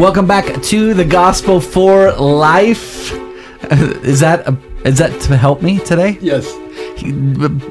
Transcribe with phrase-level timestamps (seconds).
[0.00, 3.12] Welcome back to the Gospel for Life.
[3.70, 4.48] Is that
[4.82, 6.16] is that to help me today?
[6.22, 6.50] Yes.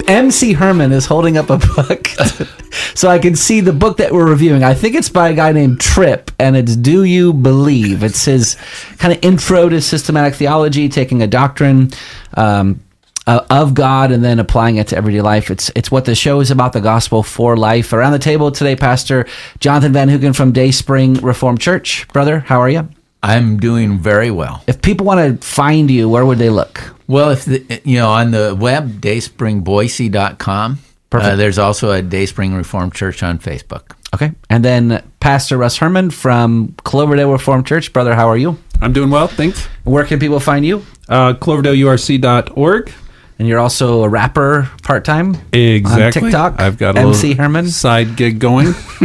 [0.07, 2.07] MC Herman is holding up a book
[2.93, 4.63] so I can see the book that we're reviewing.
[4.63, 8.03] I think it's by a guy named Tripp, and it's Do You Believe?
[8.03, 8.57] It's his
[8.99, 11.89] kind of intro to systematic theology, taking a doctrine
[12.35, 12.79] um,
[13.29, 15.51] uh, of God and then applying it to everyday life.
[15.51, 17.93] It's it's what the show is about, the gospel for life.
[17.93, 19.27] Around the table today, Pastor
[19.59, 22.07] Jonathan Van Hugen from Dayspring Reformed Church.
[22.07, 22.89] Brother, how are you?
[23.21, 24.63] I'm doing very well.
[24.65, 26.95] If people want to find you, where would they look?
[27.05, 30.79] Well, if the, you know on the web dayspringboise.com,
[31.11, 33.95] uh, there's also a Dayspring Reformed Church on Facebook.
[34.11, 34.31] Okay.
[34.49, 37.93] And then Pastor Russ Herman from Cloverdale Reformed Church.
[37.93, 38.57] Brother, how are you?
[38.81, 39.65] I'm doing well, thanks.
[39.83, 40.83] Where can people find you?
[41.07, 42.91] Uh, CloverdaleURC.org.
[43.39, 46.03] And you're also a rapper part time Exactly.
[46.03, 46.59] on TikTok.
[46.59, 47.69] I've got a MC Herman.
[47.69, 48.67] side gig going,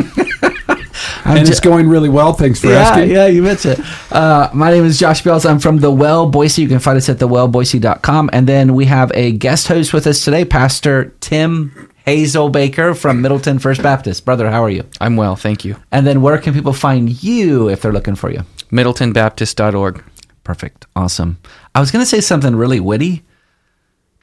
[1.27, 2.33] I'm and ju- it's going really well.
[2.33, 3.11] Thanks for yeah, asking.
[3.11, 3.85] yeah, you mentioned it.
[4.13, 5.47] Uh, my name is Josh Bells.
[5.47, 6.63] I'm from The Well Boise.
[6.63, 8.31] You can find us at thewellboise.com.
[8.33, 13.59] And then we have a guest host with us today, Pastor Tim Hazelbaker from Middleton
[13.61, 14.25] First Baptist.
[14.25, 14.85] Brother, how are you?
[15.01, 15.77] I'm well, thank you.
[15.93, 18.43] And then where can people find you if they're looking for you?
[18.73, 20.03] MiddletonBaptist.org.
[20.43, 20.87] Perfect.
[20.97, 21.39] Awesome.
[21.75, 23.23] I was going to say something really witty,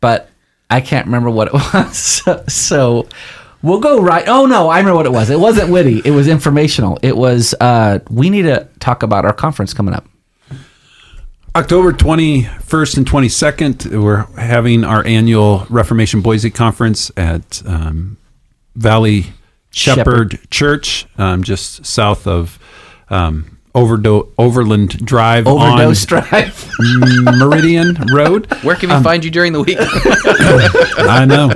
[0.02, 0.30] but
[0.70, 1.98] I can't remember what it was.
[1.98, 3.08] So, so
[3.62, 4.28] we'll go right.
[4.28, 5.30] Oh, no, I remember what it was.
[5.30, 7.00] It wasn't witty, it was informational.
[7.02, 10.06] It was, uh, we need to talk about our conference coming up.
[11.54, 18.16] October 21st and 22nd, we're having our annual Reformation Boise Conference at um,
[18.76, 19.34] Valley
[19.72, 22.58] Shepherd, Church, um, just south of
[23.10, 26.70] um, Overdo- Overland Drive Overdose Drive.
[26.80, 28.52] Meridian Road.
[28.64, 29.78] Where can we find you during the week?
[29.80, 31.52] I know.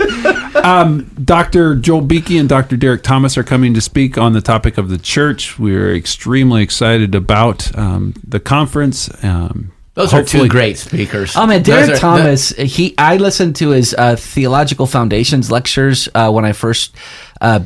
[0.63, 1.75] Um, Dr.
[1.75, 2.77] Joel Beeke and Dr.
[2.77, 5.59] Derek Thomas are coming to speak on the topic of the church.
[5.59, 9.09] We're extremely excited about um, the conference.
[9.23, 11.35] Um, Those are two great speakers.
[11.35, 12.49] Oh man, Derek are- Thomas.
[12.49, 16.95] he I listened to his uh, theological foundations lectures uh, when I first
[17.41, 17.59] uh,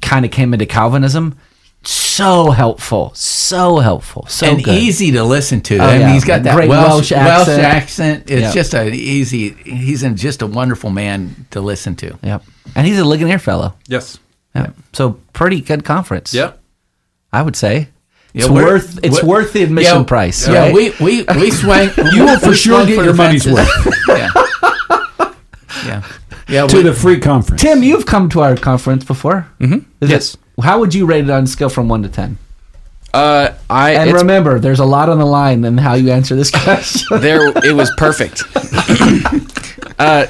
[0.00, 1.36] kind of came into Calvinism.
[1.86, 4.74] So helpful, so helpful, so and good.
[4.78, 5.78] easy to listen to.
[5.78, 6.12] Oh, I mean, yeah.
[6.12, 7.62] he's got that Great Welsh, Welsh Welsh accent.
[7.64, 8.30] accent.
[8.30, 8.52] It's Yeah.
[8.52, 9.50] just an easy.
[9.64, 12.16] He's in just a wonderful man to listen to.
[12.22, 12.42] Yep,
[12.76, 13.74] and he's a Ligonier fellow.
[13.88, 14.18] Yes.
[14.54, 14.74] Yep.
[14.92, 16.32] So pretty good conference.
[16.32, 16.58] Yep.
[17.32, 17.88] I would say.
[18.32, 20.48] It's we're- worth it's worth the admission yeah, price.
[20.48, 20.74] Yeah, right?
[20.74, 21.90] we we we swang.
[22.12, 23.68] You will for sure get for your the money's worth.
[24.08, 24.30] yeah.
[25.86, 26.02] Yeah.
[26.48, 26.66] Yeah.
[26.68, 27.60] To we- the free conference.
[27.60, 29.46] Tim, you've come to our conference before.
[29.60, 29.78] Mm-hmm.
[30.08, 30.36] Yes.
[30.62, 32.38] How would you rate it on a scale from one to ten?
[33.12, 36.34] Uh, I And it's, remember, there's a lot on the line in how you answer
[36.34, 37.20] this question.
[37.20, 38.42] there it was perfect.
[40.00, 40.26] uh,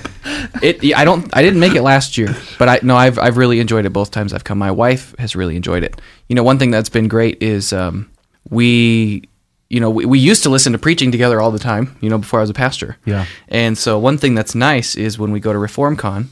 [0.62, 3.60] it I don't I didn't make it last year, but I no I've I've really
[3.60, 4.58] enjoyed it both times I've come.
[4.58, 5.98] My wife has really enjoyed it.
[6.28, 8.10] You know, one thing that's been great is um,
[8.50, 9.28] we
[9.70, 11.96] you know we, we used to listen to preaching together all the time.
[12.02, 12.98] You know, before I was a pastor.
[13.06, 13.24] Yeah.
[13.48, 16.26] And so one thing that's nice is when we go to ReformCon,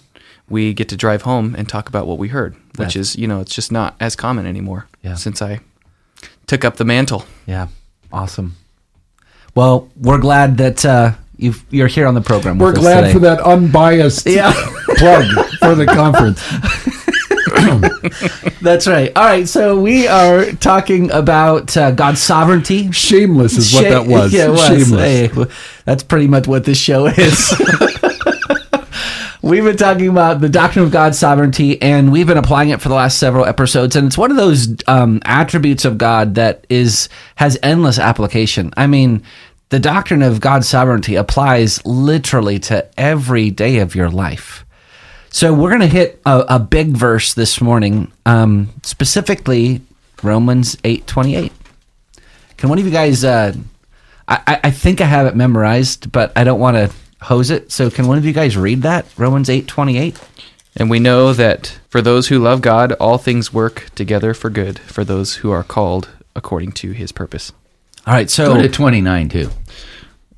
[0.49, 3.41] we get to drive home and talk about what we heard, which is you know
[3.41, 4.87] it's just not as common anymore.
[5.03, 5.15] Yeah.
[5.15, 5.61] Since I
[6.47, 7.25] took up the mantle.
[7.47, 7.69] Yeah,
[8.13, 8.57] awesome.
[9.55, 12.59] Well, we're glad that uh, you've, you're here on the program.
[12.59, 13.13] We're us glad today.
[13.13, 14.53] for that unbiased Yeah.
[14.97, 15.25] plug
[15.59, 16.41] for the conference.
[18.63, 19.13] That's right.
[19.17, 22.91] All right, so we are talking about uh, God's sovereignty.
[22.93, 24.33] Shameless is what Sha- that was.
[24.35, 24.67] Yeah, it was.
[24.89, 25.01] Shameless.
[25.01, 25.45] Hey,
[25.85, 27.51] that's pretty much what this show is.
[29.43, 32.89] We've been talking about the doctrine of God's sovereignty, and we've been applying it for
[32.89, 33.97] the last several episodes.
[33.97, 38.73] And it's one of those um, attributes of God that is has endless application.
[38.77, 39.23] I mean,
[39.71, 44.65] the doctrine of God's sovereignty applies literally to every day of your life.
[45.31, 49.81] So we're going to hit a, a big verse this morning, um, specifically
[50.23, 51.53] Romans eight twenty eight.
[52.59, 53.25] Can one of you guys?
[53.25, 53.55] Uh,
[54.29, 57.73] I, I- I think I have it memorized, but I don't want to hose it.
[57.73, 60.21] So can one of you guys read that Romans eight twenty eight?
[60.75, 64.79] And we know that for those who love God, all things work together for good
[64.79, 67.53] for those who are called according to his purpose.
[68.07, 68.27] All right.
[68.27, 69.51] Go So to twenty nine too.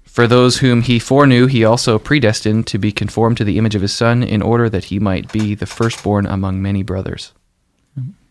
[0.04, 3.82] For those whom he foreknew, he also predestined to be conformed to the image of
[3.82, 7.32] his Son, in order that he might be the firstborn among many brothers.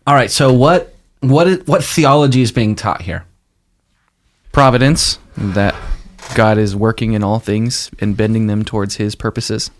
[0.06, 0.30] all right.
[0.30, 3.24] So what what is, what theology is being taught here?
[4.52, 5.74] Providence, that
[6.34, 9.70] God is working in all things and bending them towards his purposes.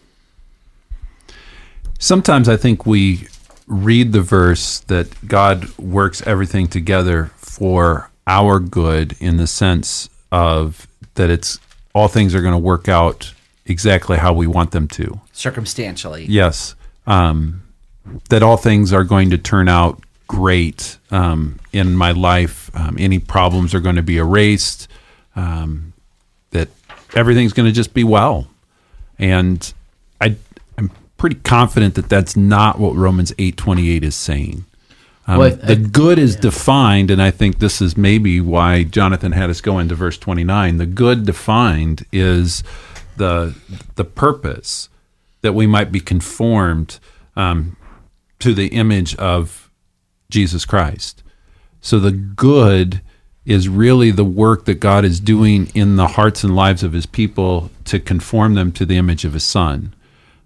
[1.99, 3.29] Sometimes I think we
[3.67, 10.87] read the verse that God works everything together for our good in the sense of
[11.15, 11.59] that it's
[11.95, 13.33] all things are going to work out
[13.67, 15.21] exactly how we want them to.
[15.33, 16.27] Circumstantially.
[16.27, 16.75] Yes.
[17.07, 17.63] Um,
[18.29, 22.71] that all things are going to turn out great um, in my life.
[22.75, 24.89] Um, any problems are going to be erased.
[25.37, 25.94] Um, that
[27.15, 28.49] everything's going to just be well,
[29.19, 29.73] and
[30.21, 30.37] I
[30.79, 34.65] I'm pretty confident that that's not what Romans eight twenty eight is saying.
[35.27, 39.49] Um, Well, the good is defined, and I think this is maybe why Jonathan had
[39.49, 40.77] us go into verse 29.
[40.77, 42.63] The good defined is
[43.17, 43.55] the
[43.95, 44.89] the purpose
[45.41, 46.99] that we might be conformed
[47.37, 47.77] um,
[48.41, 49.71] to the image of
[50.31, 51.23] Jesus Christ.
[51.81, 53.01] So the good
[53.47, 57.07] is really the work that God is doing in the hearts and lives of His
[57.07, 59.95] people to conform them to the image of His Son.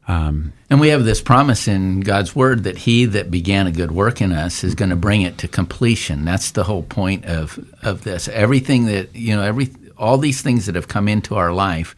[0.08, 3.90] Um, And we have this promise in God's word that he that began a good
[3.92, 6.24] work in us is going to bring it to completion.
[6.24, 8.26] That's the whole point of of this.
[8.28, 9.68] Everything that, you know, every
[9.98, 11.94] all these things that have come into our life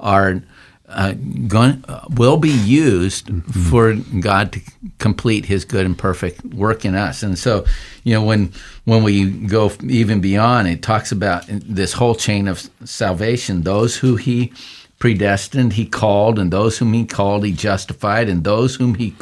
[0.00, 0.42] are
[0.92, 1.14] uh,
[1.48, 3.30] going uh, will be used
[3.68, 4.60] for God to
[4.98, 7.22] complete his good and perfect work in us.
[7.22, 7.64] And so,
[8.04, 8.52] you know, when
[8.84, 14.16] when we go even beyond, it talks about this whole chain of salvation, those who
[14.16, 14.52] he
[14.98, 19.12] predestined he called and those whom he called he justified and those whom he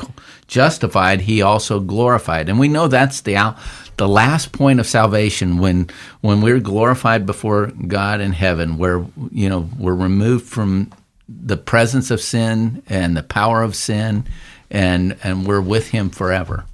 [0.46, 2.50] justified he also glorified.
[2.50, 3.56] And we know that's the out
[3.96, 5.88] the last point of salvation when
[6.23, 10.90] when we're glorified before God in heaven where you know we're removed from
[11.32, 14.25] the presence of sin and the power of sin
[14.71, 16.65] and and we're with him forever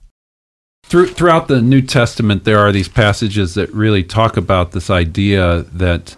[0.86, 5.62] through, throughout the New Testament, there are these passages that really talk about this idea
[5.72, 6.16] that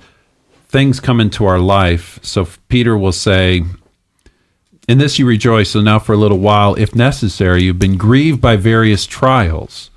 [0.69, 2.19] things come into our life.
[2.23, 3.64] So Peter will say,
[4.87, 8.43] In this you rejoice, so now for a little while, if necessary, you've been grieved
[8.43, 9.91] by various trials,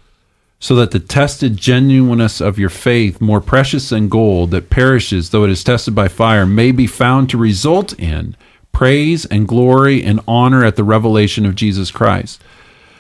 [0.62, 5.44] so that the tested genuineness of your faith, more precious than gold that perishes though
[5.44, 8.36] it is tested by fire, may be found to result in
[8.72, 12.42] praise and glory and honor at the revelation of Jesus Christ.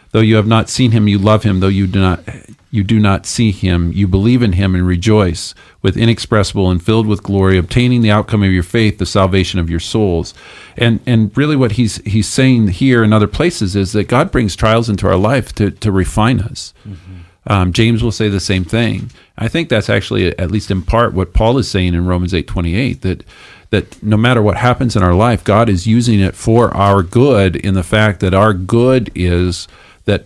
[0.10, 1.60] Though you have not seen him, you love him.
[1.60, 2.24] Though you do not
[2.72, 7.06] you do not see him, you believe in him and rejoice with inexpressible and filled
[7.06, 10.34] with glory, obtaining the outcome of your faith, the salvation of your souls.
[10.76, 14.56] And and really what he's he's saying here and other places is that God brings
[14.56, 16.74] trials into our life to, to refine us.
[16.88, 17.21] Mm-hmm.
[17.48, 19.10] Um, James will say the same thing.
[19.38, 22.48] I think that's actually, at least in part, what Paul is saying in Romans eight
[22.48, 23.24] twenty eight that
[23.72, 27.56] that no matter what happens in our life, God is using it for our good.
[27.56, 29.68] In the fact that our good is
[30.06, 30.26] that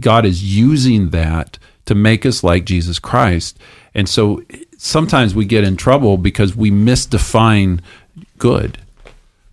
[0.00, 3.58] God is using that to make us like Jesus Christ,
[3.94, 4.42] and so
[4.78, 7.80] sometimes we get in trouble because we misdefine
[8.38, 8.78] good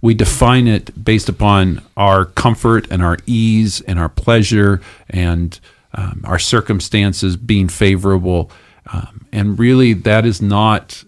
[0.03, 5.61] we define it based upon our comfort and our ease and our pleasure and
[5.93, 8.51] um, our circumstances being favorable.
[8.91, 11.03] Um, and really, that is not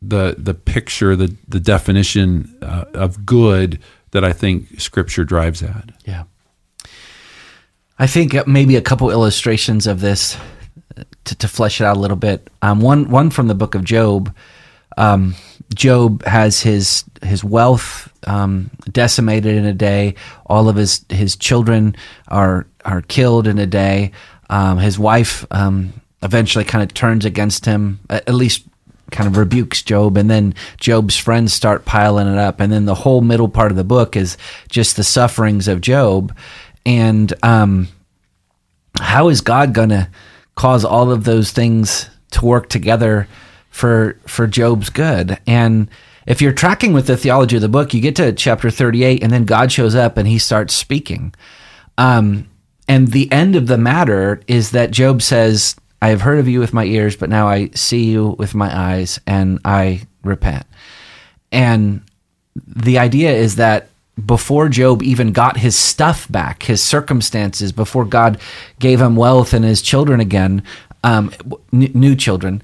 [0.00, 3.78] the the picture, the the definition uh, of good
[4.12, 5.90] that I think Scripture drives at.
[6.04, 6.24] Yeah.
[7.98, 10.36] I think maybe a couple illustrations of this
[10.96, 12.48] uh, to, to flesh it out a little bit.
[12.62, 14.34] Um, one one from the book of Job.
[14.96, 15.34] Um,
[15.74, 20.14] Job has his his wealth um, decimated in a day.
[20.46, 21.96] All of his his children
[22.28, 24.12] are are killed in a day.
[24.48, 25.92] Um, his wife um,
[26.22, 28.64] eventually kind of turns against him, at least
[29.10, 32.94] kind of rebukes Job, and then Job's friends start piling it up, and then the
[32.94, 34.36] whole middle part of the book is
[34.68, 36.36] just the sufferings of Job,
[36.84, 37.88] and um,
[39.00, 40.08] how is God going to
[40.56, 43.28] cause all of those things to work together
[43.70, 45.38] for for Job's good?
[45.46, 45.88] And
[46.26, 49.32] if you're tracking with the theology of the book, you get to chapter 38, and
[49.32, 51.34] then God shows up and He starts speaking.
[51.98, 52.48] Um,
[52.88, 56.60] and the end of the matter is that Job says, I have heard of you
[56.60, 60.66] with my ears, but now I see you with my eyes and I repent.
[61.52, 62.02] And
[62.66, 63.88] the idea is that
[64.24, 68.40] before Job even got his stuff back, his circumstances, before God
[68.78, 70.62] gave him wealth and his children again,
[71.04, 71.32] um,
[71.72, 72.62] n- new children,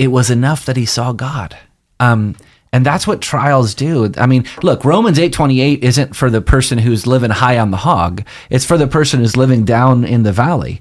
[0.00, 1.58] it was enough that he saw God.
[2.00, 2.34] Um,
[2.72, 4.10] and that's what trials do.
[4.16, 8.24] I mean, look, Romans 8:28 isn't for the person who's living high on the hog.
[8.48, 10.80] It's for the person who's living down in the valley.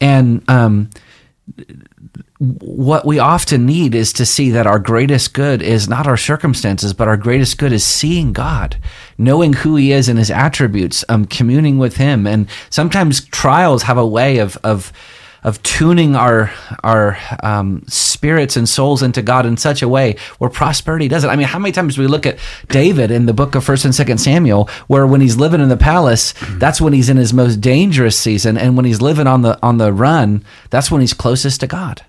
[0.00, 0.90] And um,
[2.38, 6.94] what we often need is to see that our greatest good is not our circumstances,
[6.94, 8.76] but our greatest good is seeing God,
[9.18, 12.24] knowing who He is and His attributes, um, communing with Him.
[12.24, 14.92] And sometimes trials have a way of of
[15.42, 16.52] of tuning our
[16.84, 21.30] our um, spirits and souls into God in such a way where prosperity doesn't.
[21.30, 23.84] I mean, how many times do we look at David in the book of First
[23.84, 27.32] and Second Samuel, where when he's living in the palace, that's when he's in his
[27.32, 31.14] most dangerous season, and when he's living on the on the run, that's when he's
[31.14, 32.04] closest to God.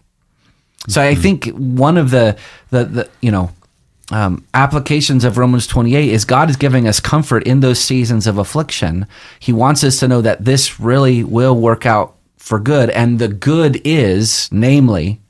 [0.88, 2.38] So I think one of the
[2.70, 3.52] the, the you know
[4.12, 8.38] um, applications of Romans 28 is God is giving us comfort in those seasons of
[8.38, 9.08] affliction.
[9.40, 13.28] He wants us to know that this really will work out for good, and the
[13.28, 15.22] good is, namely,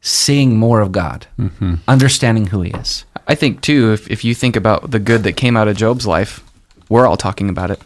[0.00, 1.74] seeing more of God, mm-hmm.
[1.88, 3.04] understanding who He is.
[3.26, 6.06] I think too, if if you think about the good that came out of Job's
[6.06, 6.44] life,
[6.88, 7.80] we're all talking about it.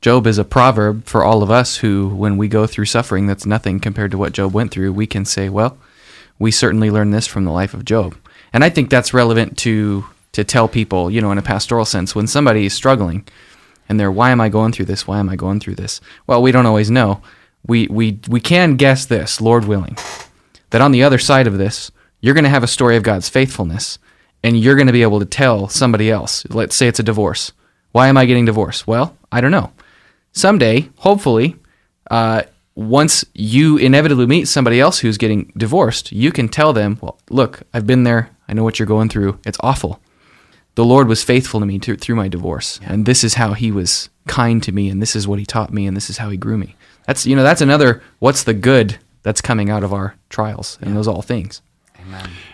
[0.00, 3.44] Job is a proverb for all of us who, when we go through suffering that's
[3.44, 5.76] nothing compared to what Job went through, we can say, well,
[6.38, 8.16] we certainly learned this from the life of Job.
[8.52, 12.14] And I think that's relevant to to tell people, you know, in a pastoral sense,
[12.14, 13.26] when somebody is struggling
[13.88, 15.08] and they're, why am I going through this?
[15.08, 16.00] Why am I going through this?
[16.28, 17.20] Well, we don't always know.
[17.66, 19.96] We we we can guess this, Lord willing,
[20.70, 21.90] that on the other side of this,
[22.20, 23.98] you're going to have a story of God's faithfulness
[24.42, 26.46] and you're going to be able to tell somebody else.
[26.48, 27.52] Let's say it's a divorce.
[27.92, 28.86] Why am I getting divorced?
[28.86, 29.72] Well, I don't know.
[30.32, 31.56] Someday, hopefully,
[32.10, 32.42] uh,
[32.74, 37.62] once you inevitably meet somebody else who's getting divorced, you can tell them, well, look,
[37.74, 38.30] I've been there.
[38.48, 39.38] I know what you're going through.
[39.44, 40.00] It's awful.
[40.76, 43.72] The Lord was faithful to me to, through my divorce, and this is how He
[43.72, 46.30] was kind to me, and this is what He taught me, and this is how
[46.30, 46.76] He grew me.
[47.06, 48.02] That's you know that's another.
[48.18, 51.60] What's the good that's coming out of our trials and those all things?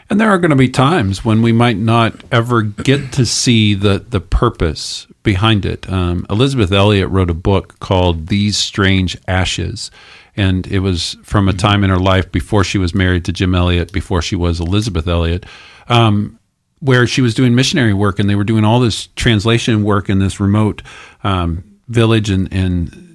[0.08, 3.74] And there are going to be times when we might not ever get to see
[3.74, 5.90] the, the purpose behind it.
[5.90, 9.90] Um, Elisabeth Elliot wrote a book called These Strange Ashes.
[10.36, 13.54] And it was from a time in her life before she was married to Jim
[13.54, 15.46] Elliot, before she was Elisabeth Elliot,
[15.88, 16.38] um,
[16.80, 20.18] where she was doing missionary work and they were doing all this translation work in
[20.18, 20.82] this remote
[21.24, 23.05] um, village and, in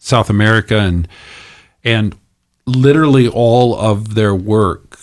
[0.00, 0.78] South America.
[0.78, 1.06] And,
[1.84, 2.16] and
[2.66, 4.98] literally all of their work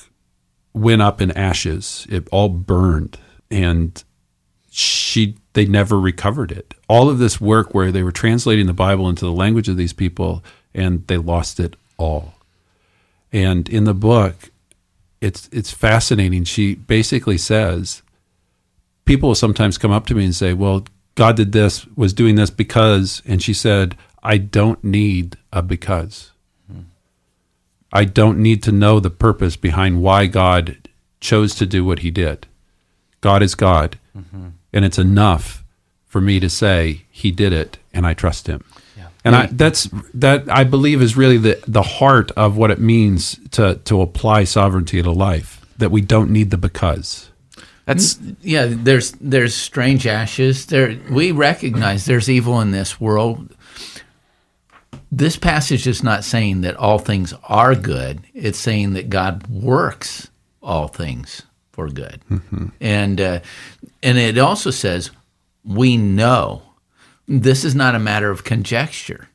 [0.73, 2.05] went up in ashes.
[2.09, 3.17] It all burned,
[3.49, 4.03] and
[4.69, 6.73] she they never recovered it.
[6.87, 9.93] All of this work where they were translating the Bible into the language of these
[9.93, 12.35] people, and they lost it all.
[13.31, 14.51] And in the book,
[15.19, 16.43] it's it's fascinating.
[16.43, 18.03] She basically says,
[19.05, 20.85] people sometimes come up to me and say, "Well,
[21.15, 26.31] God did this, was doing this because," and she said, "I don't need a because."
[27.91, 30.77] I don't need to know the purpose behind why God
[31.19, 32.45] chose to do what he did.
[33.21, 33.97] God is God.
[34.15, 34.49] Mm-hmm.
[34.73, 35.63] And it's enough
[36.05, 38.63] for me to say he did it and I trust him.
[39.23, 39.57] And I, mm.
[39.57, 43.99] that's that I believe is really the, the heart of what it means to, to
[43.99, 45.65] apply sovereignty to life.
[45.77, 47.29] That we don't need the because.
[47.85, 53.53] That's yeah there's there's strange ashes there we recognize there's evil in this world
[55.11, 58.21] this passage is not saying that all things are good.
[58.33, 60.29] It's saying that god works
[60.61, 62.21] all things for good.
[62.81, 63.39] And uh,
[64.03, 65.11] and it also says
[65.63, 66.63] we know.
[67.27, 69.27] This is not a matter of conjecture.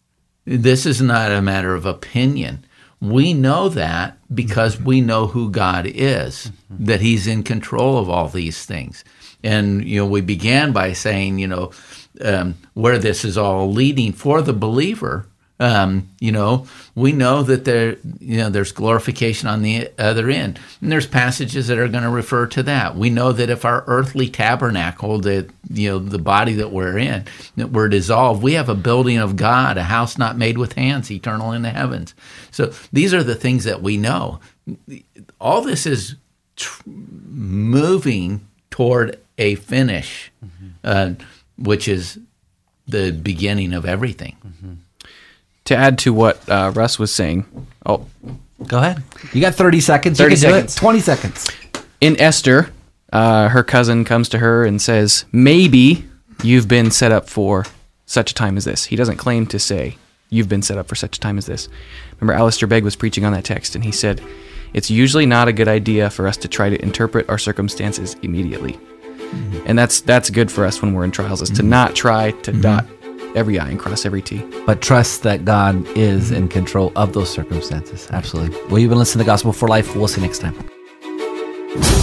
[0.45, 2.65] This is not a matter of opinion.
[3.01, 8.29] We know that because we know who God is, that He's in control of all
[8.29, 9.05] these things.
[9.45, 11.73] And, you know, we began by saying, you know,
[12.21, 15.27] um, where this is all leading for the believer.
[15.63, 16.67] Um, you know,
[16.97, 21.69] we know that there, you know, there's glorification on the other end, and there's passages
[21.69, 22.97] that are going to refer to that.
[22.97, 27.27] We know that if our earthly tabernacle, that you know, the body that we're in,
[27.57, 31.13] that we're dissolved, we have a building of God, a house not made with hands,
[31.13, 32.13] eternal in the heavens.
[32.51, 34.41] So these are the things that we know.
[35.41, 36.17] All this is
[36.57, 40.33] tr- moving toward a finish,
[40.83, 41.13] uh,
[41.57, 42.19] which is
[42.89, 44.37] the beginning of everything.
[45.65, 47.47] To add to what uh, Russ was saying.
[47.87, 48.07] Oh,
[48.67, 49.03] Go ahead.
[49.33, 50.19] You got 30 seconds.
[50.19, 50.75] 30 you can seconds.
[50.75, 50.81] Do it.
[50.81, 51.51] 20 seconds.
[52.01, 52.73] in Esther,
[53.13, 56.05] uh, her cousin comes to her and says, Maybe
[56.43, 57.65] you've been set up for
[58.07, 58.85] such a time as this.
[58.87, 59.97] He doesn't claim to say,
[60.31, 61.69] You've been set up for such a time as this.
[62.19, 64.23] Remember, Alistair Begg was preaching on that text, and he said,
[64.73, 68.79] It's usually not a good idea for us to try to interpret our circumstances immediately.
[69.67, 72.53] And that's that's good for us when we're in trials, is to not try to
[72.53, 72.87] dot
[73.35, 74.43] every I and cross every T.
[74.67, 78.09] But trust that God is in control of those circumstances.
[78.11, 78.57] Absolutely.
[78.69, 79.95] Well, you've been listening to the Gospel for Life.
[79.97, 82.02] We'll see you next time.